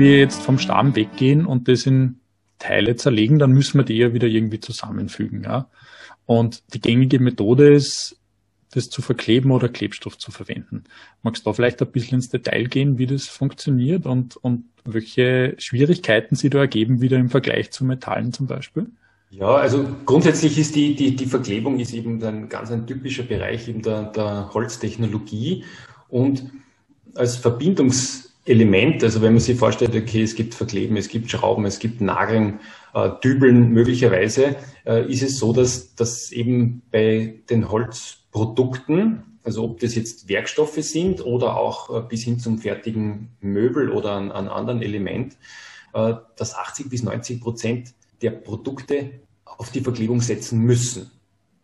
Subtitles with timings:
[0.00, 2.18] wir jetzt vom Stamm weggehen und das in
[2.58, 5.44] Teile zerlegen, dann müssen wir die ja wieder irgendwie zusammenfügen.
[5.44, 5.68] Ja?
[6.26, 8.16] Und die gängige Methode ist,
[8.72, 10.84] das zu verkleben oder Klebstoff zu verwenden.
[11.22, 15.54] Magst du da vielleicht ein bisschen ins Detail gehen, wie das funktioniert und, und welche
[15.58, 18.86] Schwierigkeiten sie da ergeben, wieder im Vergleich zu Metallen zum Beispiel?
[19.30, 23.68] Ja, also grundsätzlich ist die, die, die Verklebung ist eben ein ganz ein typischer Bereich
[23.68, 25.64] eben der, der Holztechnologie
[26.08, 26.50] und
[27.14, 27.36] als
[28.44, 32.00] Verbindungselement, also wenn man sich vorstellt, okay, es gibt Verkleben, es gibt Schrauben, es gibt
[32.00, 32.60] Nageln,
[32.94, 39.80] äh, Dübeln möglicherweise, äh, ist es so, dass, dass eben bei den Holzprodukten, also ob
[39.80, 44.48] das jetzt Werkstoffe sind oder auch äh, bis hin zum fertigen Möbel oder an, an
[44.48, 45.36] anderen Element,
[45.92, 49.10] äh, dass 80 bis 90 Prozent der Produkte
[49.44, 51.10] auf die Verklebung setzen müssen.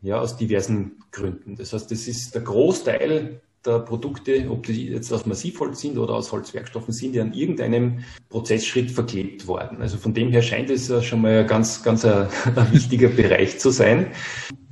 [0.03, 1.56] Ja, aus diversen Gründen.
[1.56, 6.14] Das heißt, das ist der Großteil der Produkte, ob die jetzt aus Massivholz sind oder
[6.14, 9.81] aus Holzwerkstoffen sind, die an irgendeinem Prozessschritt verklebt worden.
[9.81, 13.59] Also von dem her scheint es schon mal ein ganz, ganz ein, ein wichtiger Bereich
[13.59, 14.12] zu sein.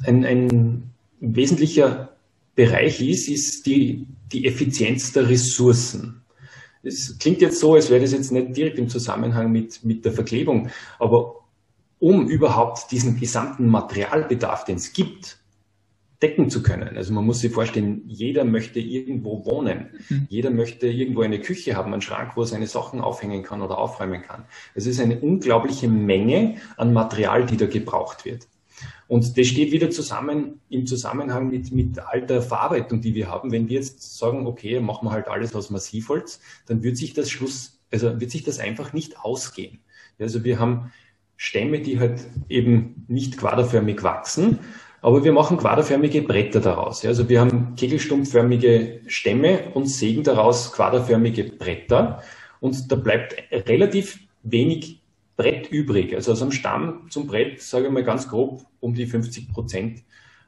[0.04, 2.16] Ein, ein wesentlicher
[2.54, 6.22] Bereich ist, ist die, die Effizienz der Ressourcen.
[6.82, 10.12] Es klingt jetzt so, als wäre das jetzt nicht direkt im Zusammenhang mit, mit der
[10.12, 11.44] Verklebung, aber
[11.98, 15.38] um überhaupt diesen gesamten Materialbedarf, den es gibt,
[16.24, 16.96] decken zu können.
[16.96, 19.90] Also man muss sich vorstellen, jeder möchte irgendwo wohnen.
[20.08, 20.26] Mhm.
[20.30, 23.76] Jeder möchte irgendwo eine Küche haben, einen Schrank, wo er seine Sachen aufhängen kann oder
[23.76, 24.44] aufräumen kann.
[24.74, 28.48] Es ist eine unglaubliche Menge an Material, die da gebraucht wird.
[29.06, 33.52] Und das steht wieder zusammen im Zusammenhang mit, mit all der Verarbeitung, die wir haben.
[33.52, 37.30] Wenn wir jetzt sagen, okay, machen wir halt alles aus Massivholz, dann wird sich das
[37.30, 39.80] Schluss, also wird sich das einfach nicht ausgehen.
[40.18, 40.90] Also wir haben
[41.36, 44.60] Stämme, die halt eben nicht quaderförmig wachsen,
[45.04, 47.04] aber wir machen quaderförmige Bretter daraus.
[47.04, 52.22] Also wir haben kegelstumpfförmige Stämme und sägen daraus quaderförmige Bretter
[52.60, 55.02] und da bleibt relativ wenig
[55.36, 56.14] Brett übrig.
[56.14, 60.04] Also aus einem Stamm zum Brett, sage ich mal ganz grob, um die 50 Prozent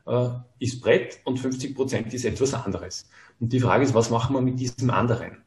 [0.06, 0.28] äh,
[0.59, 3.11] ist Brett und 50 Prozent ist etwas anderes.
[3.39, 5.43] Und die Frage ist, was machen wir mit diesem anderen?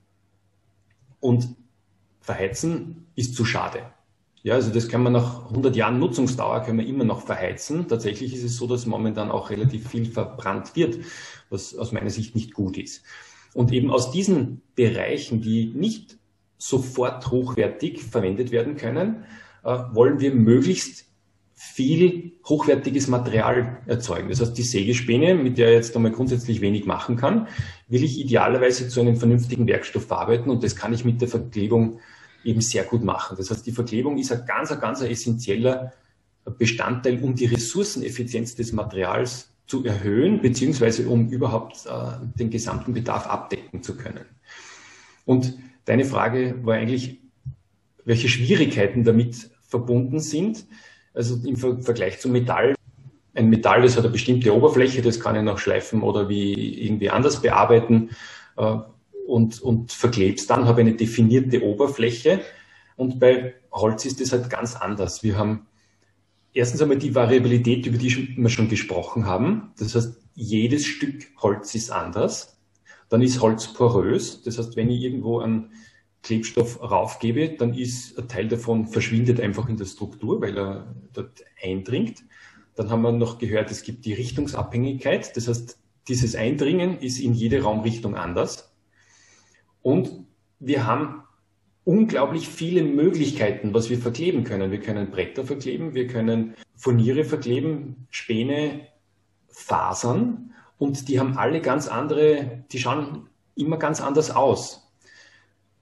[1.19, 1.55] Und
[2.21, 3.81] verheizen ist zu schade.
[4.41, 7.87] Ja, also das kann man nach 100 Jahren Nutzungsdauer können wir immer noch verheizen.
[7.87, 10.99] Tatsächlich ist es so, dass momentan auch relativ viel verbrannt wird,
[11.49, 13.03] was aus meiner Sicht nicht gut ist.
[13.53, 16.17] Und eben aus diesen Bereichen, die nicht
[16.57, 19.25] sofort hochwertig verwendet werden können,
[19.63, 21.05] äh, wollen wir möglichst
[21.55, 24.29] viel hochwertiges Material erzeugen.
[24.29, 27.49] Das heißt, die Sägespäne, mit der ich jetzt einmal grundsätzlich wenig machen kann,
[27.89, 31.99] will ich idealerweise zu einem vernünftigen Werkstoff verarbeiten und das kann ich mit der Verklebung
[32.43, 33.35] eben sehr gut machen.
[33.37, 35.93] Das heißt, die Verklebung ist ein ganz, ganz essentieller
[36.57, 43.27] Bestandteil, um die Ressourceneffizienz des Materials zu erhöhen, beziehungsweise um überhaupt äh, den gesamten Bedarf
[43.27, 44.25] abdecken zu können.
[45.25, 45.53] Und
[45.85, 47.19] deine Frage war eigentlich,
[48.03, 50.65] welche Schwierigkeiten damit verbunden sind.
[51.13, 52.73] Also im Ver Vergleich zum Metall.
[53.35, 57.11] Ein Metall, das hat eine bestimmte Oberfläche, das kann ich noch schleifen oder wie irgendwie
[57.11, 58.09] anders bearbeiten.
[58.57, 58.77] Äh,
[59.29, 62.41] und, und verklebst dann, habe eine definierte Oberfläche.
[62.95, 65.23] Und bei Holz ist das halt ganz anders.
[65.23, 65.67] Wir haben
[66.53, 69.71] erstens einmal die Variabilität, über die wir schon gesprochen haben.
[69.77, 72.57] Das heißt, jedes Stück Holz ist anders.
[73.09, 74.43] Dann ist Holz porös.
[74.43, 75.71] Das heißt, wenn ich irgendwo einen
[76.21, 81.43] Klebstoff raufgebe, dann ist ein Teil davon verschwindet einfach in der Struktur, weil er dort
[81.63, 82.23] eindringt.
[82.75, 85.35] Dann haben wir noch gehört, es gibt die Richtungsabhängigkeit.
[85.35, 88.68] Das heißt, dieses Eindringen ist in jede Raumrichtung anders.
[89.81, 90.25] Und
[90.59, 91.23] wir haben
[91.85, 94.71] unglaublich viele Möglichkeiten, was wir verkleben können.
[94.71, 98.87] Wir können Bretter verkleben, wir können Furniere verkleben, Späne,
[99.47, 104.91] Fasern und die haben alle ganz andere, die schauen immer ganz anders aus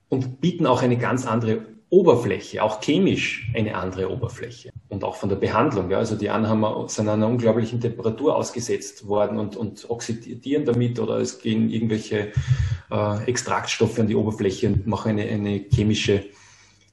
[0.08, 5.28] und bieten auch eine ganz andere Oberfläche, auch chemisch eine andere Oberfläche und auch von
[5.28, 5.90] der Behandlung.
[5.90, 5.98] Ja.
[5.98, 11.40] Also die haben, sind einer unglaublichen Temperatur ausgesetzt worden und, und oxidieren damit oder es
[11.40, 12.32] gehen irgendwelche
[12.90, 16.24] äh, Extraktstoffe an die Oberfläche und machen eine, eine chemische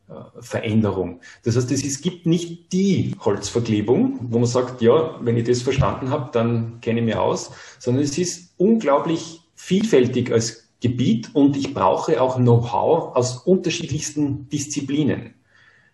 [0.08, 1.20] äh, Veränderung.
[1.44, 6.10] Das heißt, es gibt nicht die Holzverklebung, wo man sagt, ja, wenn ich das verstanden
[6.10, 11.74] habe, dann kenne ich mich aus, sondern es ist unglaublich vielfältig als Gebiet und ich
[11.74, 15.34] brauche auch Know-how aus unterschiedlichsten Disziplinen.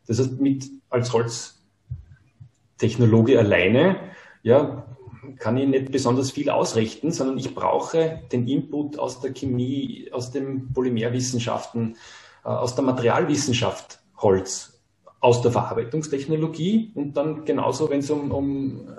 [0.05, 3.95] Das heißt, mit als Holztechnologe alleine,
[4.43, 4.85] ja,
[5.39, 10.31] kann ich nicht besonders viel ausrichten, sondern ich brauche den Input aus der Chemie, aus
[10.31, 11.95] den Polymerwissenschaften,
[12.43, 14.81] äh, aus der Materialwissenschaft Holz,
[15.21, 18.89] aus der Verarbeitungstechnologie und dann genauso, wenn es um, um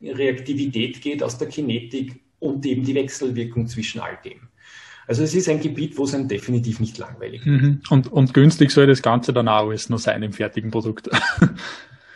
[0.00, 4.48] Reaktivität geht, aus der Kinetik und eben die Wechselwirkung zwischen all dem.
[5.06, 7.82] Also es ist ein Gebiet, wo es einem definitiv nicht langweilig mhm.
[7.90, 11.10] und, und günstig soll das Ganze dann auch alles noch sein im fertigen Produkt.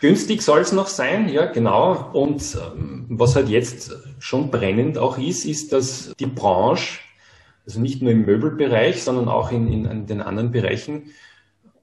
[0.01, 2.09] Günstig soll es noch sein, ja, genau.
[2.13, 6.99] Und ähm, was halt jetzt schon brennend auch ist, ist, dass die Branche,
[7.65, 11.11] also nicht nur im Möbelbereich, sondern auch in, in, in den anderen Bereichen,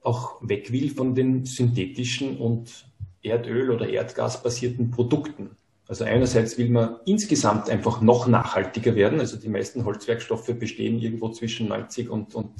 [0.02, 2.86] auch weg will von den synthetischen und
[3.22, 5.50] Erdöl- oder Erdgasbasierten Produkten.
[5.88, 9.20] Also einerseits will man insgesamt einfach noch nachhaltiger werden.
[9.20, 12.50] Also die meisten Holzwerkstoffe bestehen irgendwo zwischen 90 und, und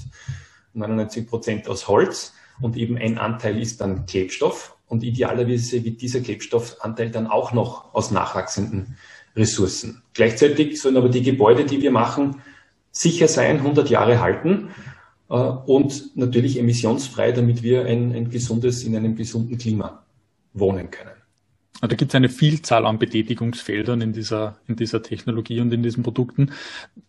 [0.74, 6.20] 99 Prozent aus Holz und eben ein Anteil ist dann Klebstoff und idealerweise wird dieser
[6.20, 8.96] Klebstoffanteil dann auch noch aus nachwachsenden
[9.34, 10.02] Ressourcen.
[10.14, 12.42] Gleichzeitig sollen aber die Gebäude, die wir machen,
[12.92, 14.70] sicher sein, 100 Jahre halten
[15.28, 20.04] äh, und natürlich emissionsfrei, damit wir ein, ein gesundes, in einem gesunden Klima
[20.54, 21.15] wohnen können.
[21.80, 26.02] Da gibt es eine Vielzahl an Betätigungsfeldern in dieser, in dieser Technologie und in diesen
[26.02, 26.52] Produkten.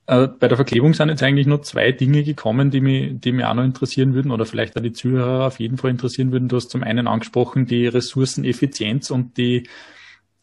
[0.08, 3.46] Äh, bei der Verklebung sind jetzt eigentlich nur zwei Dinge gekommen, die mich, die mich
[3.46, 6.50] auch noch interessieren würden oder vielleicht auch die Zuhörer auf jeden Fall interessieren würden.
[6.50, 9.70] Du hast zum einen angesprochen die Ressourceneffizienz und die,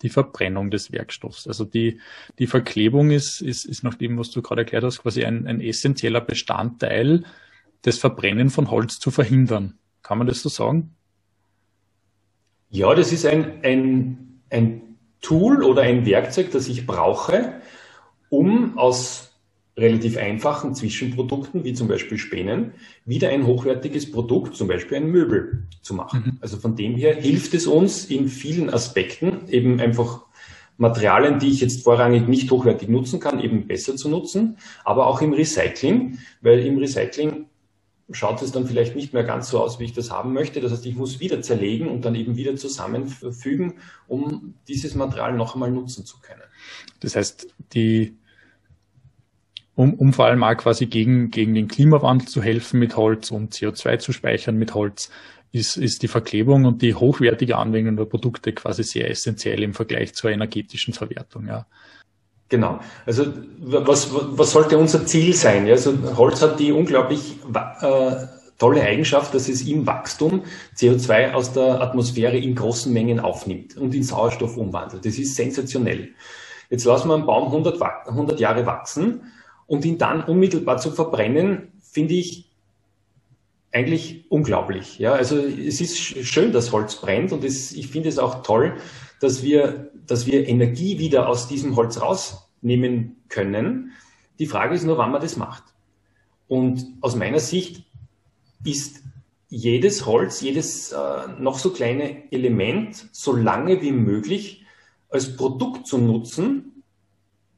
[0.01, 1.47] die Verbrennung des Werkstoffs.
[1.47, 2.01] Also die,
[2.39, 5.61] die Verklebung ist, ist, ist nach dem, was du gerade erklärt hast, quasi ein, ein
[5.61, 7.25] essentieller Bestandteil,
[7.83, 9.79] das Verbrennen von Holz zu verhindern.
[10.03, 10.95] Kann man das so sagen?
[12.75, 17.61] Ja, das ist ein, ein, ein Tool oder ein Werkzeug, das ich brauche,
[18.31, 19.33] um aus
[19.77, 22.73] relativ einfachen Zwischenprodukten, wie zum Beispiel Spänen,
[23.05, 26.23] wieder ein hochwertiges Produkt, zum Beispiel ein Möbel zu machen.
[26.27, 26.39] Mhm.
[26.41, 30.23] Also von dem her hilft es uns in vielen Aspekten, eben einfach
[30.77, 35.23] Materialien, die ich jetzt vorrangig nicht hochwertig nutzen kann, eben besser zu nutzen, aber auch
[35.23, 37.47] im Recycling, weil im Recycling
[38.15, 40.61] schaut es dann vielleicht nicht mehr ganz so aus, wie ich das haben möchte.
[40.61, 43.75] Das heißt, ich muss wieder zerlegen und dann eben wieder zusammenfügen,
[44.07, 46.43] um dieses Material noch einmal nutzen zu können.
[47.01, 48.17] Das heißt, die,
[49.75, 53.53] um, um vor allem auch quasi gegen, gegen den Klimawandel zu helfen mit Holz und
[53.53, 55.11] CO2 zu speichern mit Holz,
[55.53, 60.15] ist, ist die Verklebung und die hochwertige Anwendung der Produkte quasi sehr essentiell im Vergleich
[60.15, 61.47] zur energetischen Verwertung.
[61.47, 61.67] Ja.
[62.49, 62.79] Genau.
[63.07, 63.27] Also
[63.59, 65.69] was, was sollte unser Ziel sein?
[65.69, 68.27] Also Holz hat die unglaublich äh,
[68.59, 70.43] tolle Eigenschaft, dass es im Wachstum
[70.77, 75.05] CO2 aus der Atmosphäre in großen Mengen aufnimmt und in Sauerstoff umwandelt.
[75.05, 76.11] Das ist sensationell.
[76.71, 79.33] Jetzt lassen wir einen Baum 100, 100 Jahre wachsen
[79.67, 82.51] und ihn dann unmittelbar zu verbrennen, finde ich
[83.73, 84.99] eigentlich unglaublich.
[84.99, 88.77] Ja, also es ist schön, dass Holz brennt und es, ich finde es auch toll,
[89.25, 93.93] dass wir, dass wir Energie wieder aus diesem Holz rausnehmen können.
[94.39, 95.65] Die Frage ist nur, wann man das macht.
[96.47, 97.85] Und aus meiner Sicht
[98.65, 99.03] ist
[99.49, 100.97] jedes Holz, jedes äh,
[101.39, 104.67] noch so kleine Element so lange wie möglich
[105.09, 106.83] als Produkt zu nutzen,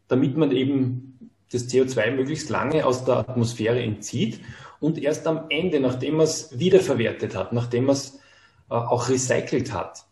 [0.09, 4.41] damit man eben das CO2 möglichst lange aus der Atmosphäre entzieht
[4.79, 8.21] und erst am Ende, nachdem man es wiederverwertet hat, nachdem man es
[8.71, 10.07] äh, auch recycelt hat,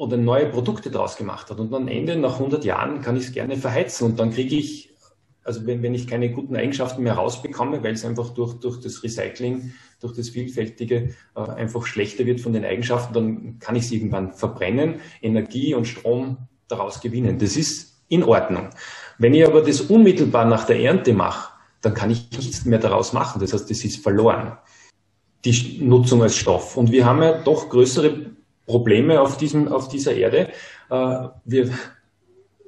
[0.00, 1.60] oder neue Produkte draus gemacht hat.
[1.60, 4.94] Und am Ende, nach 100 Jahren, kann ich es gerne verheizen und dann kriege ich,
[5.44, 9.02] also wenn, wenn ich keine guten Eigenschaften mehr rausbekomme, weil es einfach durch, durch das
[9.02, 13.92] Recycling, durch das Vielfältige äh, einfach schlechter wird von den Eigenschaften, dann kann ich es
[13.92, 17.38] irgendwann verbrennen, Energie und Strom daraus gewinnen.
[17.38, 18.70] Das ist in Ordnung.
[19.18, 21.52] Wenn ich aber das unmittelbar nach der Ernte mache,
[21.82, 23.38] dann kann ich nichts mehr daraus machen.
[23.38, 24.56] Das heißt, das ist verloren,
[25.44, 26.78] die Nutzung als Stoff.
[26.78, 28.39] Und wir haben ja doch größere
[28.70, 30.48] Probleme auf, diesem, auf dieser Erde.
[30.90, 31.70] Äh, wir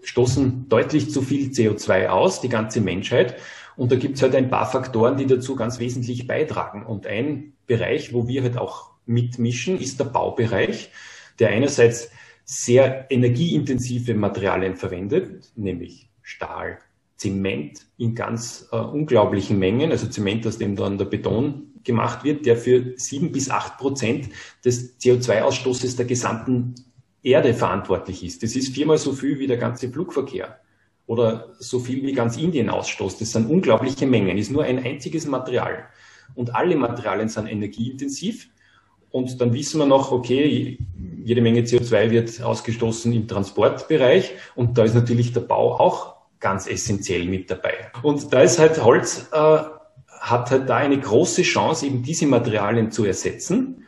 [0.03, 3.37] stoßen deutlich zu viel CO2 aus, die ganze Menschheit.
[3.77, 6.85] Und da gibt es halt ein paar Faktoren, die dazu ganz wesentlich beitragen.
[6.85, 10.91] Und ein Bereich, wo wir halt auch mitmischen, ist der Baubereich,
[11.39, 12.11] der einerseits
[12.45, 16.79] sehr energieintensive Materialien verwendet, nämlich Stahl,
[17.17, 22.47] Zement in ganz äh, unglaublichen Mengen, also Zement, aus dem dann der Beton gemacht wird,
[22.47, 24.29] der für sieben bis acht Prozent
[24.65, 26.75] des CO2-Ausstoßes der gesamten
[27.23, 28.43] Erde verantwortlich ist.
[28.43, 30.59] Das ist viermal so viel wie der ganze Flugverkehr
[31.07, 33.21] oder so viel wie ganz Indien ausstoßt.
[33.21, 35.85] Das sind unglaubliche Mengen, ist nur ein einziges Material.
[36.35, 38.49] Und alle Materialien sind energieintensiv.
[39.11, 40.79] Und dann wissen wir noch, okay,
[41.23, 44.33] jede Menge CO2 wird ausgestoßen im Transportbereich.
[44.55, 47.91] Und da ist natürlich der Bau auch ganz essentiell mit dabei.
[48.03, 49.59] Und da ist halt Holz äh,
[50.23, 53.85] hat halt da eine große Chance, eben diese Materialien zu ersetzen,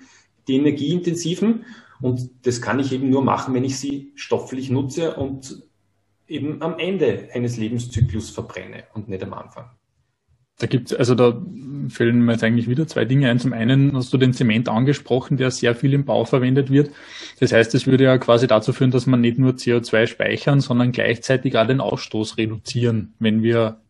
[0.49, 1.65] die energieintensiven.
[2.01, 5.63] Und das kann ich eben nur machen, wenn ich sie stofflich nutze und
[6.27, 9.71] eben am Ende eines Lebenszyklus verbrenne und nicht am Anfang.
[10.59, 11.41] Da gibt's also da
[11.89, 13.39] fällen mir jetzt eigentlich wieder zwei Dinge ein.
[13.39, 16.91] Zum einen hast du den Zement angesprochen, der sehr viel im Bau verwendet wird.
[17.39, 20.93] Das heißt, es würde ja quasi dazu führen, dass man nicht nur CO2 speichern, sondern
[20.93, 23.81] gleichzeitig auch den Ausstoß reduzieren, wenn wir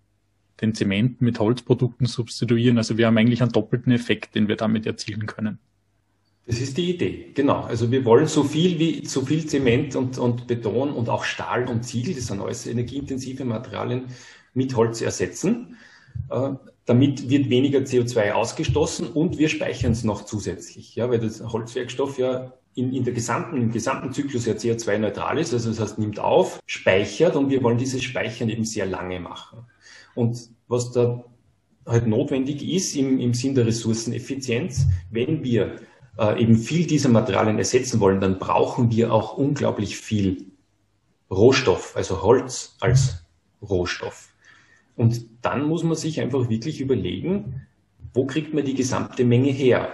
[0.65, 2.79] den Zement mit Holzprodukten substituieren.
[2.79, 5.59] Also wir haben eigentlich einen doppelten Effekt, den wir damit erzielen können.
[6.47, 7.63] Das ist die Idee, genau.
[7.63, 11.67] Also wir wollen so viel wie so viel Zement und, und Beton und auch Stahl
[11.69, 14.05] und Ziegel, das sind alles energieintensive Materialien,
[14.53, 15.77] mit Holz ersetzen.
[16.31, 16.51] Äh,
[16.85, 22.19] damit wird weniger CO2 ausgestoßen und wir speichern es noch zusätzlich, ja, weil das Holzwerkstoff
[22.19, 26.19] ja in, in der gesamten, im gesamten Zyklus ja CO2-neutral ist, also das heißt, nimmt
[26.19, 29.65] auf, speichert und wir wollen dieses Speichern eben sehr lange machen.
[30.15, 31.25] Und was da
[31.87, 35.77] halt notwendig ist im, im Sinn der Ressourceneffizienz, wenn wir
[36.19, 40.47] äh, eben viel dieser Materialien ersetzen wollen, dann brauchen wir auch unglaublich viel
[41.31, 43.25] Rohstoff, also Holz als
[43.63, 44.31] Rohstoff.
[44.97, 47.67] Und dann muss man sich einfach wirklich überlegen,
[48.13, 49.89] wo kriegt man die gesamte Menge her?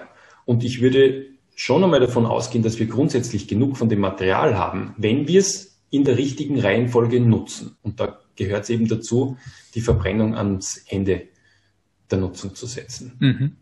[0.44, 4.94] Und ich würde schon einmal davon ausgehen, dass wir grundsätzlich genug von dem Material haben,
[4.98, 7.76] wenn wir es in der richtigen Reihenfolge nutzen.
[7.82, 9.36] Und da gehört es eben dazu,
[9.74, 11.28] die Verbrennung ans Ende
[12.10, 13.12] der Nutzung zu setzen.
[13.18, 13.56] Mhm.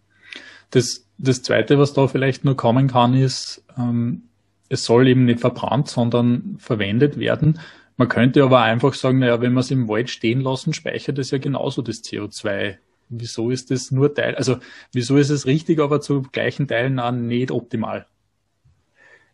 [0.70, 4.22] Das, das Zweite, was da vielleicht nur kommen kann, ist, ähm,
[4.68, 7.58] es soll eben nicht verbrannt, sondern verwendet werden.
[7.96, 11.30] Man könnte aber einfach sagen, naja, wenn wir es im Wald stehen lassen, speichert es
[11.30, 12.76] ja genauso das CO2.
[13.08, 14.58] Wieso ist das nur Teil, also
[14.92, 18.06] wieso ist es richtig, aber zu gleichen Teilen auch nicht optimal?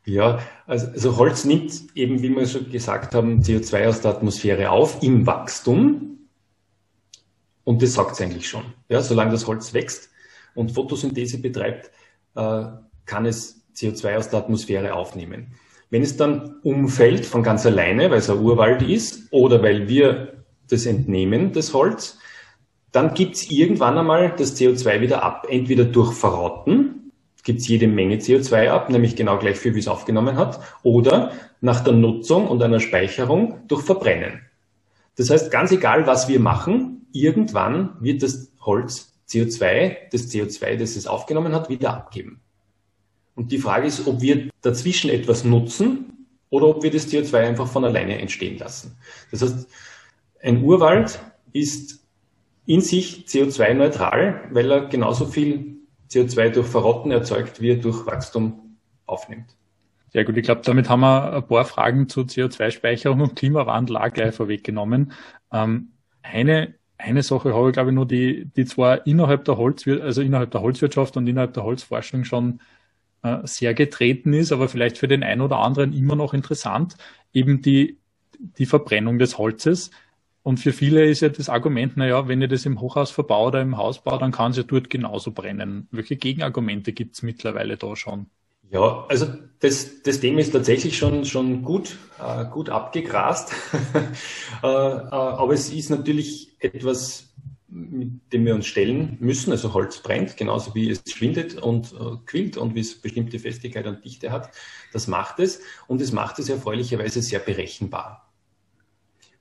[0.06, 4.70] Ja, also, also Holz nimmt eben, wie wir schon gesagt haben, CO2 aus der Atmosphäre
[4.70, 6.28] auf im Wachstum.
[7.64, 8.64] Und das sagt es eigentlich schon.
[8.88, 10.10] Ja, solange das Holz wächst
[10.54, 11.90] und Photosynthese betreibt,
[12.34, 12.64] äh,
[13.06, 15.54] kann es CO2 aus der Atmosphäre aufnehmen.
[15.88, 20.44] Wenn es dann umfällt von ganz alleine, weil es ein Urwald ist oder weil wir
[20.68, 22.18] das entnehmen, das Holz,
[22.92, 25.46] dann gibt es irgendwann einmal das CO2 wieder ab.
[25.48, 27.03] Entweder durch Verrotten,
[27.44, 31.32] gibt es jede Menge CO2 ab, nämlich genau gleich viel, wie es aufgenommen hat, oder
[31.60, 34.40] nach der Nutzung und einer Speicherung durch Verbrennen.
[35.16, 40.96] Das heißt, ganz egal, was wir machen, irgendwann wird das Holz CO2, das CO2, das
[40.96, 42.40] es aufgenommen hat, wieder abgeben.
[43.34, 47.68] Und die Frage ist, ob wir dazwischen etwas nutzen oder ob wir das CO2 einfach
[47.68, 48.96] von alleine entstehen lassen.
[49.30, 49.68] Das heißt,
[50.40, 51.20] ein Urwald
[51.52, 52.00] ist
[52.66, 55.73] in sich CO2-neutral, weil er genauso viel
[56.14, 59.56] CO2 durch Verrotten erzeugt, er durch Wachstum aufnimmt.
[60.12, 64.12] Ja gut, ich glaube, damit haben wir ein paar Fragen zu CO2-Speicherung und Klimawandel auch
[64.12, 65.12] gleich vorweggenommen.
[65.52, 65.90] Ähm,
[66.22, 70.22] eine, eine Sache habe ich, glaube ich, nur, die, die zwar innerhalb der Holzwirtschaft, also
[70.22, 72.60] innerhalb der Holzwirtschaft und innerhalb der Holzforschung schon
[73.24, 76.96] äh, sehr getreten ist, aber vielleicht für den einen oder anderen immer noch interessant,
[77.32, 77.98] eben die,
[78.38, 79.90] die Verbrennung des Holzes.
[80.44, 83.62] Und für viele ist ja das Argument, naja, wenn ich das im Hochhaus verbaue oder
[83.62, 85.88] im Haus baue, dann kann es ja dort genauso brennen.
[85.90, 88.26] Welche Gegenargumente gibt es mittlerweile da schon?
[88.70, 89.26] Ja, also
[89.60, 93.54] das, das Thema ist tatsächlich schon, schon gut, äh, gut abgegrast.
[94.62, 97.34] äh, äh, aber es ist natürlich etwas
[97.74, 99.50] mit dem wir uns stellen müssen.
[99.50, 103.86] Also Holz brennt, genauso wie es schwindet und äh, quillt und wie es bestimmte Festigkeit
[103.86, 104.50] und Dichte hat.
[104.92, 108.23] Das macht es und es macht es erfreulicherweise sehr berechenbar.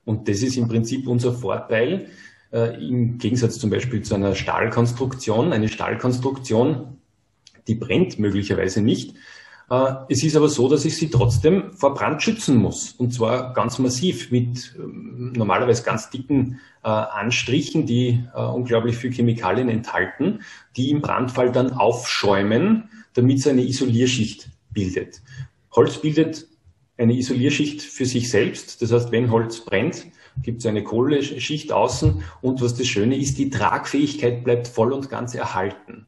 [0.05, 2.07] Und das ist im Prinzip unser Vorteil
[2.51, 5.53] äh, im Gegensatz zum Beispiel zu einer Stahlkonstruktion.
[5.53, 6.97] Eine Stahlkonstruktion,
[7.67, 9.15] die brennt möglicherweise nicht,
[9.69, 12.91] äh, es ist aber so, dass ich sie trotzdem vor Brand schützen muss.
[12.91, 19.11] Und zwar ganz massiv mit ähm, normalerweise ganz dicken äh, Anstrichen, die äh, unglaublich viel
[19.11, 20.41] Chemikalien enthalten,
[20.75, 25.21] die im Brandfall dann aufschäumen, damit es eine Isolierschicht bildet.
[25.71, 26.47] Holz bildet
[26.97, 28.81] eine Isolierschicht für sich selbst.
[28.81, 30.05] Das heißt, wenn Holz brennt,
[30.41, 32.23] gibt es eine Kohleschicht außen.
[32.41, 36.07] Und was das Schöne ist, die Tragfähigkeit bleibt voll und ganz erhalten.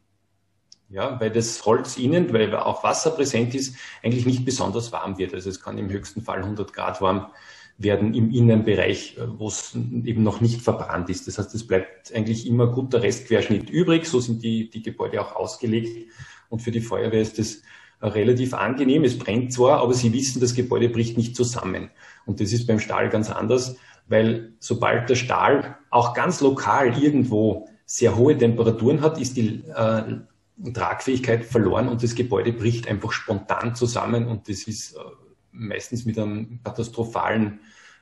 [0.90, 5.34] Ja, weil das Holz innen, weil auch Wasser präsent ist, eigentlich nicht besonders warm wird.
[5.34, 7.32] Also es kann im höchsten Fall 100 Grad warm
[7.78, 11.28] werden im Innenbereich, wo es eben noch nicht verbrannt ist.
[11.28, 14.06] Das heißt, es bleibt eigentlich immer guter Restquerschnitt übrig.
[14.06, 16.10] So sind die, die Gebäude auch ausgelegt.
[16.50, 17.64] Und für die Feuerwehr ist das
[18.14, 19.04] relativ angenehm.
[19.04, 21.90] Es brennt zwar, aber sie wissen, das Gebäude bricht nicht zusammen.
[22.26, 27.68] Und das ist beim Stahl ganz anders, weil sobald der Stahl auch ganz lokal irgendwo
[27.86, 33.76] sehr hohe Temperaturen hat, ist die äh, Tragfähigkeit verloren und das Gebäude bricht einfach spontan
[33.76, 35.00] zusammen und das ist äh,
[35.52, 37.60] meistens mit einem katastrophalen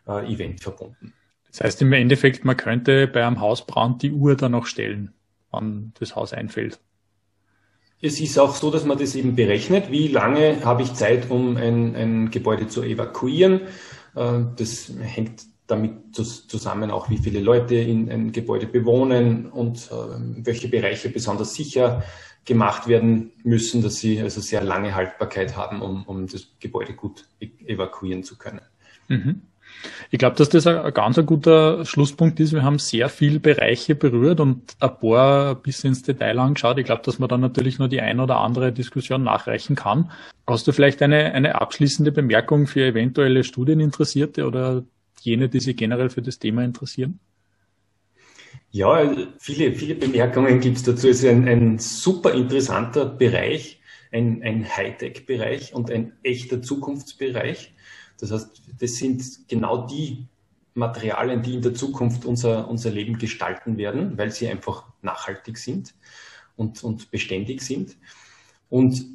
[0.08, 1.14] äh, Event verbunden.
[1.48, 5.14] Das heißt im Endeffekt, man könnte bei einem Hausbrand die Uhr dann noch stellen,
[5.52, 6.80] wann das Haus einfällt.
[8.06, 11.56] Es ist auch so, dass man das eben berechnet, wie lange habe ich Zeit, um
[11.56, 13.62] ein, ein Gebäude zu evakuieren.
[14.14, 19.90] Äh, das hängt damit zusammen auch, wie viele Leute in ein Gebäude bewohnen und
[20.46, 22.04] welche Bereiche besonders sicher
[22.44, 27.26] gemacht werden müssen, dass sie also sehr lange Haltbarkeit haben, um, um das Gebäude gut
[27.40, 28.62] e-, evakuieren zu können.
[29.08, 29.44] Mhm.
[30.12, 32.54] Ich glaube, dass das ein, ganz ein guter Schlusspunkt ist.
[32.54, 36.78] Wir haben sehr viele Bereiche berührt und ein paar bis ins Detail angeschaut.
[36.78, 40.12] Ich glaube, dass man dann natürlich nur die ein oder andere Diskussion nachreichen kann.
[40.48, 44.84] Hast du vielleicht eine, eine abschließende Bemerkung für eventuelle Studieninteressierte oder
[45.22, 47.20] jene, die sich generell für das Thema interessieren?
[48.72, 51.08] Ja, viele, viele Bemerkungen gibt es dazu.
[51.08, 53.80] Es ist ein, ein super interessanter Bereich,
[54.12, 57.73] ein, ein Hightech-Bereich und ein echter Zukunftsbereich.
[58.24, 60.28] Das heißt, das sind genau die
[60.76, 65.94] Materialien, die in der Zukunft unser, unser Leben gestalten werden, weil sie einfach nachhaltig sind
[66.56, 67.98] und, und beständig sind.
[68.70, 69.06] Und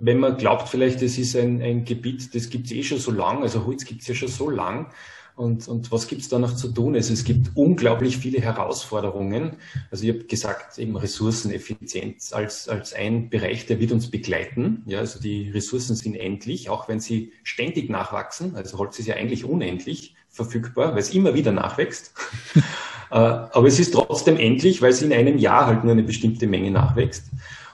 [0.00, 3.10] wenn man glaubt, vielleicht, das ist ein, ein Gebiet, das gibt es eh schon so
[3.10, 4.90] lang, also Holz gibt es ja schon so lang,
[5.36, 6.94] und, und was gibt es da noch zu tun?
[6.94, 9.56] Also es gibt unglaublich viele Herausforderungen.
[9.90, 14.82] Also ich habe gesagt, eben Ressourceneffizienz als, als ein Bereich, der wird uns begleiten.
[14.86, 18.54] Ja, also die Ressourcen sind endlich, auch wenn sie ständig nachwachsen.
[18.54, 22.12] Also Holz ist ja eigentlich unendlich verfügbar, weil es immer wieder nachwächst.
[23.10, 26.46] Äh, aber es ist trotzdem endlich, weil es in einem Jahr halt nur eine bestimmte
[26.46, 27.26] Menge nachwächst.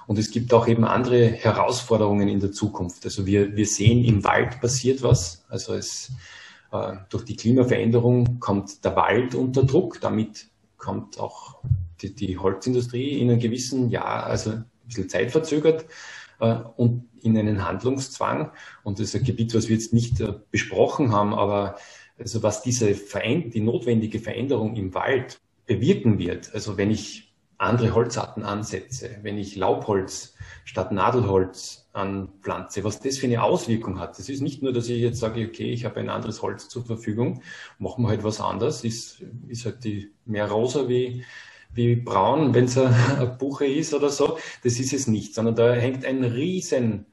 [0.07, 3.05] Und es gibt auch eben andere Herausforderungen in der Zukunft.
[3.05, 5.45] Also wir, wir sehen, im Wald passiert was.
[5.49, 6.11] Also es,
[7.09, 11.59] durch die Klimaveränderung kommt der Wald unter Druck, damit kommt auch
[12.01, 15.87] die, die Holzindustrie in einem gewissen Jahr, also ein bisschen zeitverzögert
[16.41, 18.51] äh, und in einen Handlungszwang.
[18.83, 21.77] Und das ist ein Gebiet, was wir jetzt nicht äh, besprochen haben, aber
[22.19, 27.30] also was diese Veränd die notwendige Veränderung im Wald bewirken wird, also wenn ich
[27.61, 34.19] andere Holzarten ansetze, wenn ich Laubholz statt Nadelholz anpflanze, was das für eine Auswirkung hat.
[34.19, 36.87] Das ist nicht nur, dass ich jetzt sage, okay, ich habe ein anderes Holz zur
[36.87, 37.43] Verfügung,
[37.79, 41.25] machen wir halt was anderes, ist, ist halt die mehr rosa wie,
[41.75, 44.39] wie braun, wenn es eine Buche ist oder so.
[44.65, 47.07] Das ist es nicht, sondern da hängt ein riesen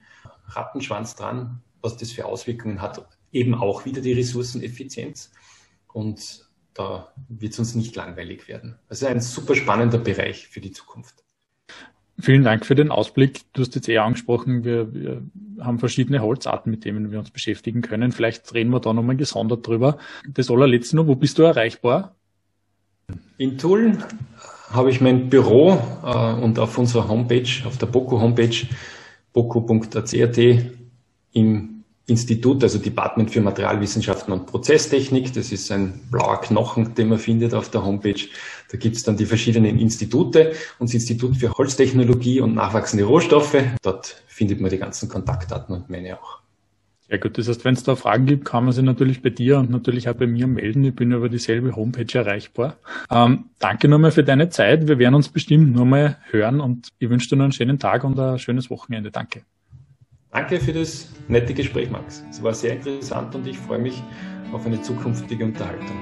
[0.47, 3.05] Rattenschwanz dran, was das für Auswirkungen hat.
[3.33, 5.31] Eben auch wieder die Ressourceneffizienz.
[5.91, 6.46] Und
[6.77, 8.75] da wird es uns nicht langweilig werden.
[8.87, 11.23] Also ein super spannender Bereich für die Zukunft.
[12.19, 13.41] Vielen Dank für den Ausblick.
[13.53, 15.21] Du hast jetzt eher angesprochen, wir, wir
[15.59, 18.11] haben verschiedene Holzarten, mit denen wir uns beschäftigen können.
[18.11, 19.97] Vielleicht reden wir da nochmal gesondert drüber.
[20.27, 22.15] Das allerletzte noch, wo bist du erreichbar?
[23.37, 24.03] In Tulln
[24.71, 28.67] habe ich mein Büro äh, und auf unserer Homepage, auf der BOKU Homepage,
[29.33, 30.37] boku.acrt
[31.33, 31.76] im
[32.07, 35.33] Institut, also Department für Materialwissenschaften und Prozesstechnik.
[35.33, 38.21] Das ist ein blauer Knochen, den man findet auf der Homepage.
[38.71, 43.57] Da gibt es dann die verschiedenen Institute und das Institut für Holztechnologie und nachwachsende Rohstoffe.
[43.81, 46.39] Dort findet man die ganzen Kontaktdaten und meine auch.
[47.09, 49.59] Ja gut, das heißt, wenn es da Fragen gibt, kann man sie natürlich bei dir
[49.59, 50.83] und natürlich auch bei mir melden.
[50.83, 52.77] Ich bin über dieselbe Homepage erreichbar.
[53.09, 54.87] Ähm, danke nochmal für deine Zeit.
[54.87, 58.19] Wir werden uns bestimmt nochmal hören und ich wünsche dir noch einen schönen Tag und
[58.19, 59.11] ein schönes Wochenende.
[59.11, 59.43] Danke.
[60.31, 62.23] Danke für das nette Gespräch, Max.
[62.29, 64.03] Es war sehr interessant und ich freue mich
[64.51, 65.97] auf eine zukünftige Unterhaltung.